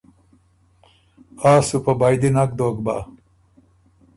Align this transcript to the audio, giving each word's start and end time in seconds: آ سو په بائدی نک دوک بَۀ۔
آ 1.51 1.53
سو 1.67 1.77
په 1.85 1.91
بائدی 1.99 2.29
نک 2.35 2.49
دوک 2.57 2.77
بَۀ۔ 2.85 2.97